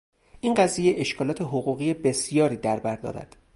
[0.41, 3.35] این قضیه اشکالات حقوقی بسیاری دربر دارد.